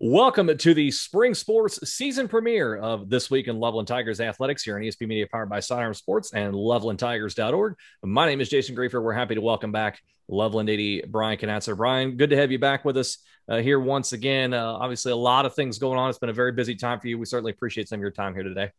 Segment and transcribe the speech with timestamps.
[0.00, 4.76] Welcome to the spring sports season premiere of This Week in Loveland Tigers Athletics here
[4.76, 7.74] on ESP Media powered by Sidearm Sports and LovelandTigers.org.
[8.04, 9.02] My name is Jason Griefer.
[9.02, 11.76] We're happy to welcome back Loveland AD Brian Knatzer.
[11.76, 14.54] Brian, good to have you back with us uh, here once again.
[14.54, 16.08] Uh, obviously, a lot of things going on.
[16.10, 17.18] It's been a very busy time for you.
[17.18, 18.70] We certainly appreciate some of your time here today.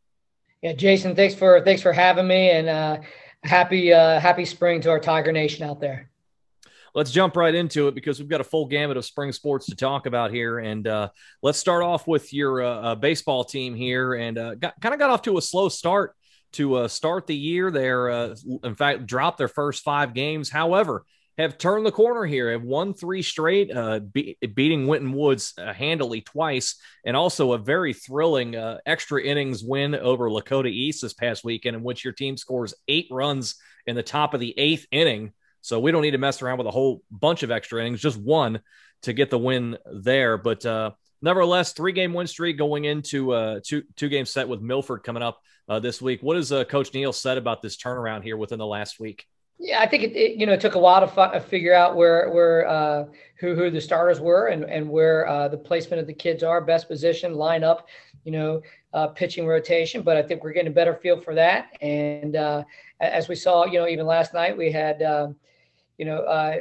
[0.61, 2.97] Yeah, Jason, thanks for thanks for having me, and uh,
[3.43, 6.08] happy uh, happy spring to our Tiger Nation out there
[6.99, 9.75] let's jump right into it because we've got a full gamut of spring sports to
[9.75, 10.59] talk about here.
[10.59, 11.07] And uh,
[11.41, 15.09] let's start off with your uh, uh baseball team here, and uh, kind of got
[15.09, 16.13] off to a slow start
[16.53, 17.71] to uh, start the year.
[17.71, 18.35] They're uh,
[18.65, 20.49] in fact dropped their first five games.
[20.49, 21.05] However,
[21.37, 25.71] have turned the corner here, have won three straight, uh, be- beating Winton Woods uh,
[25.71, 31.13] handily twice, and also a very thrilling uh, extra innings win over Lakota East this
[31.13, 33.55] past weekend, in which your team scores eight runs
[33.87, 36.67] in the top of the eighth inning so we don't need to mess around with
[36.67, 38.61] a whole bunch of extra innings, just one
[39.03, 40.37] to get the win there.
[40.37, 40.91] But uh,
[41.21, 45.23] nevertheless, three game win streak going into uh, two two game set with Milford coming
[45.23, 46.21] up uh, this week.
[46.21, 49.25] What has uh, Coach Neal said about this turnaround here within the last week?
[49.61, 51.95] Yeah, I think it, it you know it took a while to fi- figure out
[51.95, 53.05] where where uh,
[53.39, 56.61] who who the starters were and and where uh, the placement of the kids are,
[56.61, 57.81] best position, lineup,
[58.23, 58.61] you know,
[58.93, 60.01] uh, pitching rotation.
[60.01, 61.75] But I think we're getting a better feel for that.
[61.81, 62.63] And uh,
[63.01, 65.01] as we saw, you know, even last night we had.
[65.03, 65.35] Um,
[65.99, 66.59] you know, uh,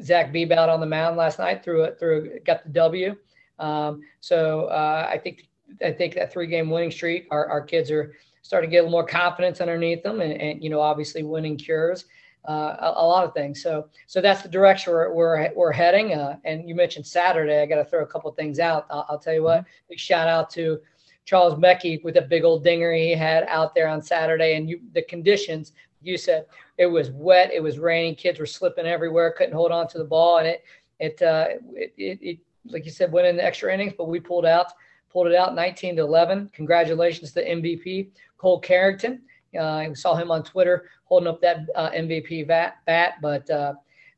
[0.00, 3.14] Zach Beebe out on the mound last night through it through got the W.
[3.58, 5.48] Um, so uh, I think
[5.84, 8.82] I think that three game winning streak, our, our kids are starting to get a
[8.82, 12.06] little more confidence underneath them, and, and you know obviously winning cures
[12.48, 13.62] uh, a, a, lot of things.
[13.62, 16.14] So so that's the direction we're we're, we're heading.
[16.14, 18.86] Uh, and you mentioned Saturday, I got to throw a couple things out.
[18.90, 20.78] I'll, I'll, tell you what, big shout out to
[21.24, 24.80] Charles Mecky with a big old dinger he had out there on Saturday, and you,
[24.92, 26.46] the conditions you said
[26.78, 30.04] it was wet, it was raining, kids were slipping everywhere, couldn't hold on to the
[30.04, 30.64] ball, and it
[30.98, 34.20] it uh, it, it, it like you said went in the extra innings, but we
[34.20, 34.72] pulled out
[35.12, 36.50] pulled it out 19 to 11.
[36.54, 39.22] Congratulations to MVP Cole Carrington.
[39.54, 43.74] Uh, I saw him on Twitter holding up that uh, MVP bat, bat but uh,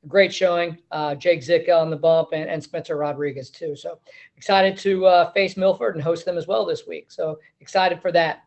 [0.07, 0.79] great showing.
[0.93, 3.75] Uh, Jake Zicka on the bump and, and Spencer Rodriguez too.
[3.75, 3.99] So
[4.37, 7.11] excited to uh, face Milford and host them as well this week.
[7.11, 8.45] So excited for that.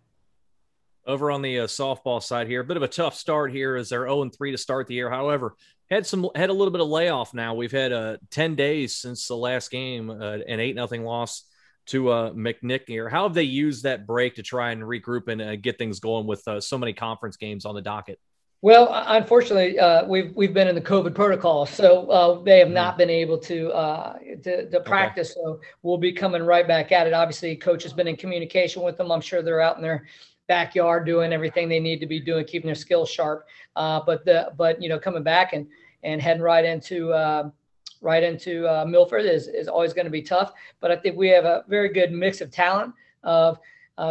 [1.07, 3.89] Over on the uh, softball side here, a bit of a tough start here as
[3.89, 5.09] they're 0 3 to start the year.
[5.09, 5.55] However,
[5.89, 7.53] had some had a little bit of layoff now.
[7.53, 11.43] We've had uh, 10 days since the last game, uh, an 8 nothing loss
[11.87, 13.09] to uh, McNick here.
[13.09, 16.27] How have they used that break to try and regroup and uh, get things going
[16.27, 18.19] with uh, so many conference games on the docket?
[18.61, 22.95] Well, unfortunately, uh, we've we've been in the COVID protocol, so uh, they have not
[22.95, 22.97] mm.
[22.97, 25.31] been able to uh, to, to, practice.
[25.31, 25.41] Okay.
[25.43, 27.13] So we'll be coming right back at it.
[27.13, 29.11] Obviously, coach has been in communication with them.
[29.11, 30.07] I'm sure they're out in their
[30.47, 33.47] backyard doing everything they need to be doing, keeping their skills sharp.
[33.75, 35.67] Uh, but the but you know coming back and
[36.03, 37.49] and heading right into uh,
[38.01, 40.53] right into uh, Milford is is always going to be tough.
[40.79, 42.93] But I think we have a very good mix of talent
[43.23, 43.59] of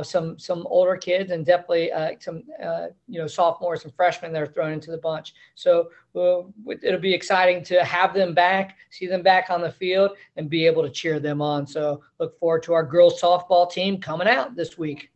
[0.02, 4.42] some some older kids and definitely uh, some uh, you know sophomores and freshmen that
[4.42, 5.34] are thrown into the bunch.
[5.54, 10.50] So it'll be exciting to have them back, see them back on the field, and
[10.50, 11.66] be able to cheer them on.
[11.66, 15.10] So look forward to our girls softball team coming out this week.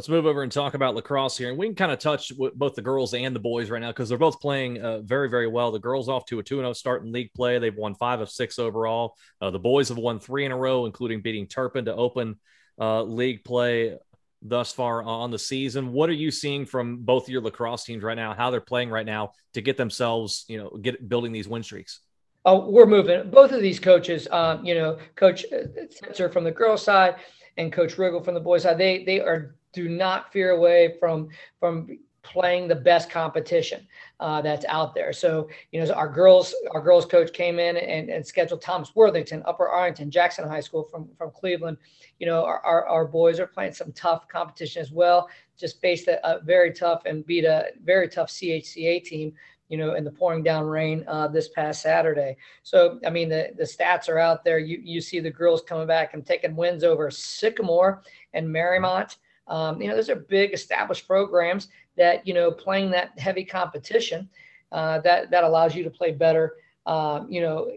[0.00, 1.50] Let's move over and talk about lacrosse here.
[1.50, 4.08] And we can kind of touch both the girls and the boys right now because
[4.08, 5.70] they're both playing uh, very, very well.
[5.70, 7.58] The girls off to a 2 0 start in league play.
[7.58, 9.14] They've won five of six overall.
[9.42, 12.36] Uh, the boys have won three in a row, including beating Turpin to open
[12.80, 13.98] uh, league play
[14.40, 15.92] thus far on the season.
[15.92, 18.32] What are you seeing from both your lacrosse teams right now?
[18.32, 22.00] How they're playing right now to get themselves, you know, get building these win streaks?
[22.46, 23.28] Oh, we're moving.
[23.28, 25.44] Both of these coaches, um, you know, Coach
[25.90, 27.16] Spencer from the girls' side
[27.58, 31.28] and Coach Riggle from the boys' side, they they are do not fear away from
[31.58, 33.86] from playing the best competition
[34.20, 35.12] uh, that's out there.
[35.12, 39.42] So, you know, our girls, our girls coach came in and, and scheduled Thomas Worthington,
[39.46, 41.78] Upper Arlington, Jackson High School from, from Cleveland.
[42.18, 46.08] You know, our, our, our boys are playing some tough competition as well, just faced
[46.08, 49.32] a, a, very tough and beat a very tough CHCA team,
[49.68, 52.36] you know, in the pouring down rain uh, this past Saturday.
[52.62, 54.58] So, I mean, the, the stats are out there.
[54.58, 58.02] You, you see the girls coming back and taking wins over Sycamore
[58.34, 59.16] and Marymount.
[59.48, 64.28] Um, you know, those are big established programs that, you know, playing that heavy competition,
[64.72, 66.54] uh, that, that allows you to play better,
[66.86, 67.70] um, you know,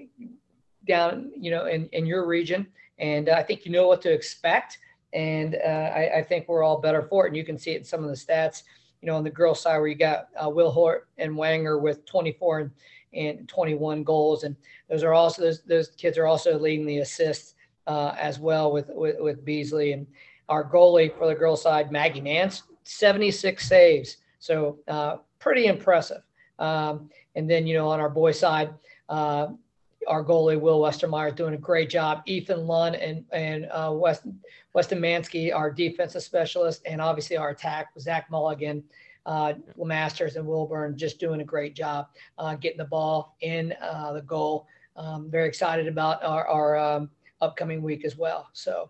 [0.88, 2.68] down, you know, in, in your region.
[3.00, 4.78] And I think you know what to expect.
[5.14, 7.30] And uh, I, I, think we're all better for it.
[7.30, 8.64] And you can see it in some of the stats,
[9.02, 12.06] you know, on the girls side where you got uh, Will Hort and Wanger with
[12.06, 12.72] 24 and,
[13.14, 14.44] and 21 goals.
[14.44, 14.56] And
[14.90, 17.54] those are also, those, those kids are also leading the assists
[17.86, 19.94] uh, as well with, with, with Beasley.
[19.94, 20.08] And,
[20.50, 24.18] our goalie for the girls side, Maggie Nance, 76 saves.
[24.40, 26.22] So uh, pretty impressive.
[26.60, 28.74] Um, and then, you know, on our boys side,
[29.10, 29.48] uh,
[30.08, 32.24] our goalie Will Westermeyer doing a great job.
[32.26, 34.24] Ethan Lund and and uh, West
[34.74, 38.84] Weston Mansky, our defensive specialist, and obviously our attack Zach Mulligan,
[39.26, 42.08] uh, Masters and Wilburn, just doing a great job
[42.38, 44.68] uh, getting the ball in uh, the goal.
[44.96, 47.10] Um, very excited about our, our um,
[47.42, 48.50] upcoming week as well.
[48.54, 48.90] So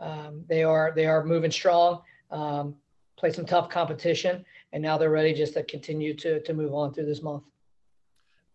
[0.00, 2.02] um, they are they are moving strong.
[2.30, 2.76] Um,
[3.16, 6.92] played some tough competition, and now they're ready just to continue to to move on
[6.92, 7.44] through this month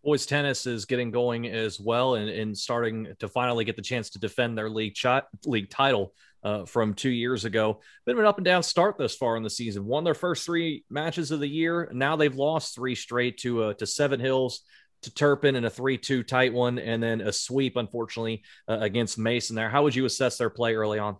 [0.06, 4.12] boys tennis is getting going as well and, and starting to finally get the chance
[4.12, 6.14] to defend their league shot league title
[6.44, 7.82] uh, from two years ago.
[8.06, 9.84] Been an up and down start thus far in the season.
[9.84, 11.90] Won their first three matches of the year.
[11.92, 14.62] Now they've lost three straight to uh, to Seven Hills,
[15.02, 19.56] to Turpin, and a three-two tight one, and then a sweep, unfortunately, uh, against Mason.
[19.56, 21.18] There, how would you assess their play early on?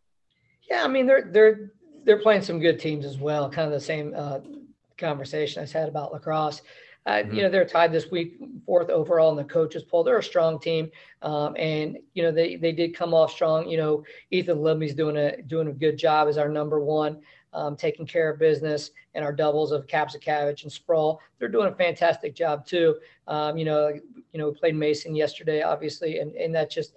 [0.70, 1.72] Yeah, I mean they're they're
[2.04, 3.50] they're playing some good teams as well.
[3.50, 4.40] Kind of the same uh,
[4.98, 6.62] conversation I had about lacrosse.
[7.06, 7.36] Uh, mm-hmm.
[7.36, 10.04] You know, they're tied this week, fourth overall in the coaches poll.
[10.04, 10.90] They're a strong team,
[11.22, 13.68] um, and you know they they did come off strong.
[13.68, 17.22] You know, Ethan Libby's doing a doing a good job as our number one,
[17.54, 21.22] um, taking care of business, and our doubles of Kapsakavich and Sprawl.
[21.38, 22.96] They're doing a fantastic job too.
[23.28, 26.96] Um, you know, you know, we played Mason yesterday, obviously, and and that just,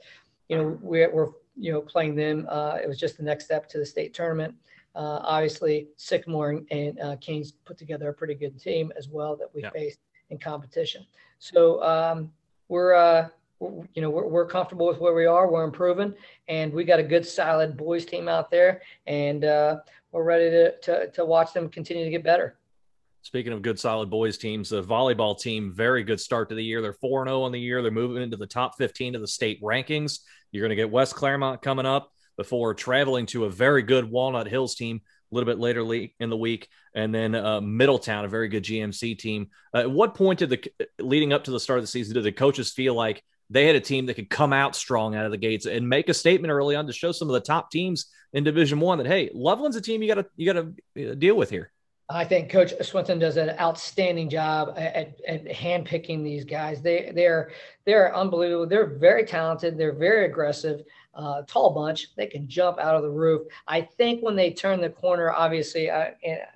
[0.49, 2.47] you know, we're, we're you know playing them.
[2.49, 4.55] Uh, it was just the next step to the state tournament.
[4.95, 9.55] Uh, obviously, Sycamore and uh, Kings put together a pretty good team as well that
[9.55, 9.71] we yeah.
[9.71, 10.01] faced
[10.31, 11.07] in competition.
[11.39, 12.33] So um,
[12.69, 13.29] we're, uh,
[13.61, 15.51] we're, you know, we're, we're comfortable with where we are.
[15.51, 16.15] We're improving,
[16.49, 19.77] and we got a good, solid boys team out there, and uh,
[20.13, 22.57] we're ready to, to to watch them continue to get better.
[23.23, 26.81] Speaking of good, solid boys teams, the volleyball team, very good start to the year.
[26.81, 27.83] They're 4 0 on the year.
[27.83, 30.21] They're moving into the top 15 of the state rankings.
[30.51, 34.47] You're going to get West Clermont coming up before traveling to a very good Walnut
[34.47, 35.01] Hills team
[35.31, 35.81] a little bit later
[36.21, 39.49] in the week, and then uh, Middletown, a very good GMC team.
[39.75, 42.25] Uh, at what point did the leading up to the start of the season did
[42.25, 45.31] the coaches feel like they had a team that could come out strong out of
[45.31, 48.07] the gates and make a statement early on to show some of the top teams
[48.33, 51.15] in Division One that hey, Loveland's a team you got to you got to uh,
[51.15, 51.73] deal with here.
[52.11, 56.81] I think Coach Swinton does an outstanding job at, at handpicking these guys.
[56.81, 57.51] They they're
[57.85, 58.67] they're unbelievable.
[58.67, 59.77] They're very talented.
[59.77, 60.85] They're very aggressive
[61.15, 62.15] uh, tall bunch.
[62.17, 63.47] They can jump out of the roof.
[63.67, 66.11] I think when they turned the corner, obviously uh,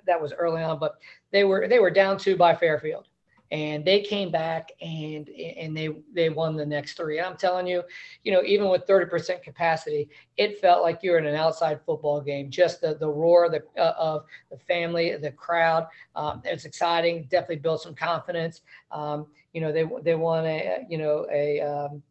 [0.07, 0.95] that was early on, but
[1.31, 3.07] they were they were down two by Fairfield,
[3.53, 7.21] and they came back and and they they won the next three.
[7.21, 7.83] I'm telling you,
[8.23, 12.19] you know, even with 30% capacity, it felt like you were in an outside football
[12.19, 12.49] game.
[12.49, 15.85] Just the the roar the, uh, of the family, the crowd.
[16.15, 17.27] Um, it's exciting.
[17.29, 18.61] Definitely built some confidence.
[18.91, 22.01] Um, you know, they they won a you know a um,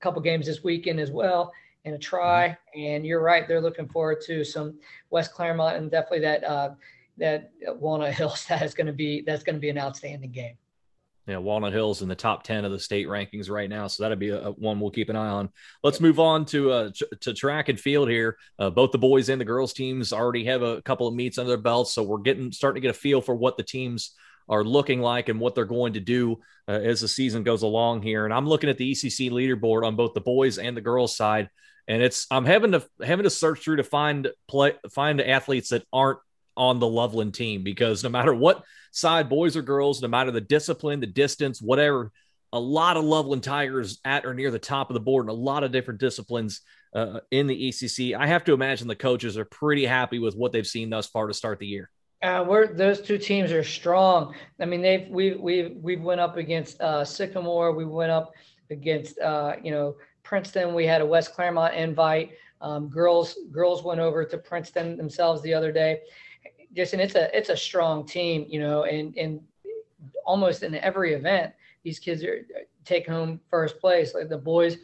[0.00, 1.52] couple games this weekend as well
[1.84, 2.58] and a try.
[2.74, 4.74] And you're right; they're looking forward to some
[5.10, 6.70] West Clermont and definitely that uh,
[7.16, 8.44] that Walnut Hills.
[8.48, 10.56] That is going to be that's going to be an outstanding game.
[11.30, 14.18] Yeah, Walnut Hills in the top ten of the state rankings right now, so that'd
[14.18, 15.48] be a, a one we'll keep an eye on.
[15.80, 16.90] Let's move on to uh,
[17.20, 18.36] to track and field here.
[18.58, 21.50] Uh, both the boys and the girls teams already have a couple of meets under
[21.50, 24.16] their belts, so we're getting starting to get a feel for what the teams
[24.48, 28.02] are looking like and what they're going to do uh, as the season goes along
[28.02, 28.24] here.
[28.24, 31.48] And I'm looking at the ECC leaderboard on both the boys and the girls side
[31.90, 35.84] and it's I'm having to having to search through to find play find athletes that
[35.92, 36.20] aren't
[36.56, 40.40] on the Loveland team because no matter what side, boys or girls, no matter the
[40.40, 42.12] discipline, the distance, whatever,
[42.52, 45.40] a lot of Loveland Tigers at or near the top of the board and a
[45.40, 46.62] lot of different disciplines
[46.94, 48.16] uh, in the ECC.
[48.16, 51.28] I have to imagine the coaches are pretty happy with what they've seen thus far
[51.28, 51.90] to start the year.
[52.22, 54.34] Uh, we're those two teams are strong.
[54.60, 57.72] I mean, they've we we we went up against uh, Sycamore.
[57.72, 58.32] We went up
[58.70, 60.74] against uh, you know Princeton.
[60.74, 62.32] We had a West Clermont invite.
[62.60, 66.00] Um, girls girls went over to Princeton themselves the other day.
[66.76, 69.40] And it's a it's a strong team, you know, and and
[70.24, 72.46] almost in every event, these kids are
[72.84, 74.14] taking home first place.
[74.14, 74.78] Like the boys,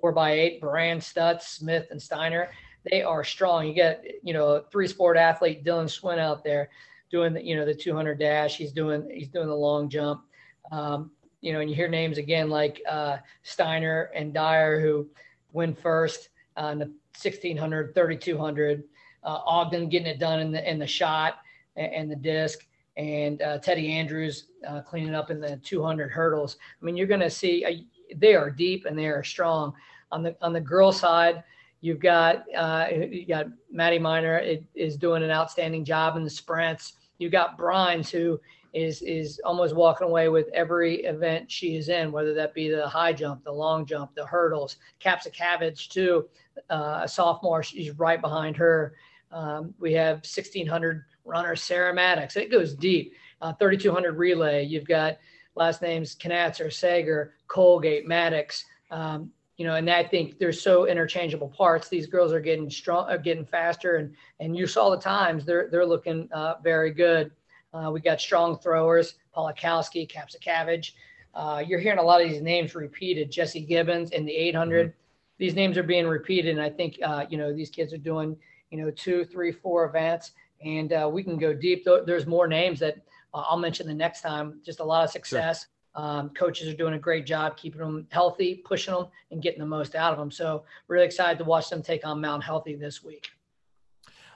[0.00, 2.50] four by eight, Brand, Stutz, Smith, and Steiner.
[2.90, 3.66] They are strong.
[3.66, 6.70] You get you know a three sport athlete Dylan Swin out there
[7.10, 8.56] doing the you know the 200 dash.
[8.56, 10.22] He's doing he's doing the long jump.
[10.70, 15.08] Um, you know, and you hear names again like uh, Steiner and Dyer who
[15.52, 18.84] win first uh, in the 1600, 3200.
[19.24, 21.38] Uh, Ogden getting it done in the in the shot
[21.76, 26.56] and, and the disc, and uh, Teddy Andrews uh, cleaning up in the 200 hurdles.
[26.80, 29.74] I mean, you're going to see uh, they are deep and they are strong.
[30.10, 31.42] On the on the girl side,
[31.80, 36.30] you've got uh, you got Maddie Miner it, is doing an outstanding job in the
[36.30, 36.94] sprints.
[37.18, 38.40] You've got Brines who
[38.72, 42.88] is is almost walking away with every event she is in, whether that be the
[42.88, 44.76] high jump, the long jump, the hurdles.
[45.00, 46.28] Kapsakavich too,
[46.70, 48.94] uh, a sophomore, she's right behind her.
[49.32, 52.36] Um, we have 1600 runner Sarah Maddox.
[52.36, 53.14] It goes deep.
[53.40, 54.64] Uh, 3200 relay.
[54.64, 55.18] You've got
[55.54, 58.64] last names Knatzer, Sager, Colgate, Maddox.
[58.90, 61.88] Um, you know, and I think they're so interchangeable parts.
[61.88, 65.68] These girls are getting strong, are getting faster, and and you saw the times they're
[65.70, 67.30] they're looking uh, very good.
[67.74, 70.92] Uh, we got strong throwers, Polakowski, Kapsakavage.
[71.34, 73.30] Uh, you're hearing a lot of these names repeated.
[73.30, 74.88] Jesse Gibbons in the 800.
[74.88, 74.96] Mm-hmm.
[75.38, 78.36] These names are being repeated, and I think uh, you know these kids are doing
[78.72, 80.32] you know two, three, four events,
[80.64, 81.86] and uh, we can go deep.
[82.06, 82.96] There's more names that
[83.34, 84.60] uh, I'll mention the next time.
[84.64, 85.60] Just a lot of success.
[85.60, 85.68] Sure.
[85.94, 89.66] Um, coaches are doing a great job keeping them healthy, pushing them, and getting the
[89.66, 90.30] most out of them.
[90.30, 93.28] So, really excited to watch them take on Mount Healthy this week.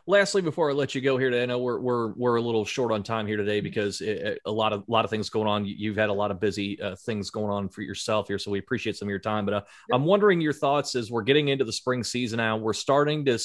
[0.09, 2.65] Lastly, before I let you go here today, I know we're we're we're a little
[2.65, 5.49] short on time here today because it, a lot of a lot of things going
[5.49, 5.65] on.
[5.65, 8.61] You've had a lot of busy uh, things going on for yourself here, so we
[8.61, 9.45] appreciate some of your time.
[9.47, 9.63] But uh.
[9.93, 12.57] I'm wondering your thoughts as we're getting into the spring season now.
[12.57, 13.39] We're starting to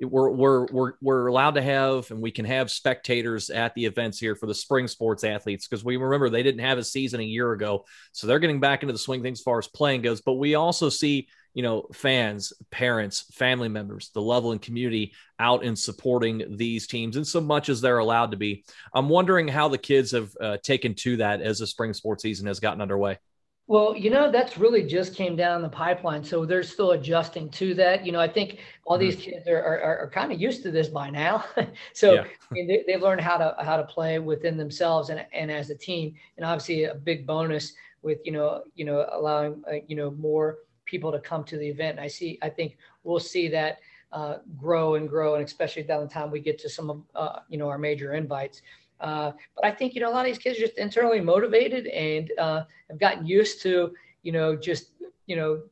[0.00, 4.18] we're we're we're we're allowed to have and we can have spectators at the events
[4.18, 7.24] here for the spring sports athletes because we remember they didn't have a season a
[7.24, 10.20] year ago, so they're getting back into the swing things as far as playing goes.
[10.20, 15.78] But we also see you know fans, parents, family members, the Loveland community out and
[15.78, 18.64] supporting these teams in so much as they're allowed to be.
[18.92, 22.46] I'm wondering how the kids have uh, taken to that as the spring sports season
[22.46, 23.18] has gotten underway.
[23.68, 26.22] Well, you know, that's really just came down the pipeline.
[26.22, 28.06] So they're still adjusting to that.
[28.06, 29.30] You know, I think all these mm-hmm.
[29.32, 31.44] kids are, are, are kind of used to this by now.
[31.92, 32.20] so yeah.
[32.22, 35.70] I mean, they, have learned how to how to play within themselves and, and as
[35.70, 36.14] a team.
[36.36, 40.58] And obviously a big bonus with, you know, you know, allowing, uh, you know, more
[40.84, 41.98] people to come to the event.
[41.98, 43.78] And I see, I think we'll see that
[44.12, 45.34] uh, grow and grow.
[45.34, 48.14] And especially down the time we get to some of, uh, you know, our major
[48.14, 48.62] invites.
[49.00, 51.86] Uh, but I think, you know, a lot of these kids are just internally motivated
[51.88, 54.90] and uh, have gotten used to, you know, just,
[55.26, 55.62] you know,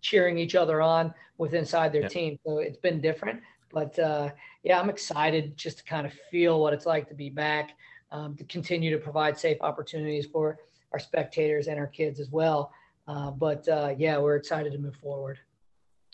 [0.00, 2.08] cheering each other on with inside their yeah.
[2.08, 2.38] team.
[2.46, 3.40] So it's been different.
[3.72, 4.30] But uh,
[4.62, 7.72] yeah, I'm excited just to kind of feel what it's like to be back,
[8.12, 10.58] um, to continue to provide safe opportunities for
[10.92, 12.72] our spectators and our kids as well.
[13.06, 15.38] Uh, but uh, yeah, we're excited to move forward.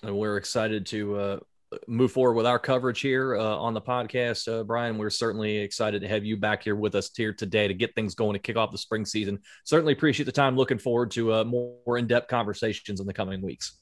[0.03, 1.39] And we're excited to uh,
[1.87, 4.99] move forward with our coverage here uh, on the podcast, uh, Brian.
[4.99, 8.15] We're certainly excited to have you back here with us here today to get things
[8.15, 9.39] going to kick off the spring season.
[9.65, 10.57] Certainly appreciate the time.
[10.57, 13.79] Looking forward to uh, more in depth conversations in the coming weeks.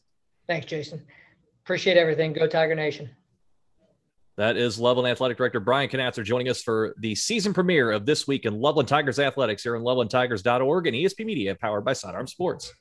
[0.46, 1.04] Thanks, Jason.
[1.64, 2.32] Appreciate everything.
[2.32, 3.10] Go Tiger Nation.
[4.36, 8.26] That is Loveland Athletic Director Brian Knatzer joining us for the season premiere of This
[8.26, 12.72] Week in Loveland Tigers Athletics here on lovelandtigers.org and ESP Media powered by Sidearm Sports.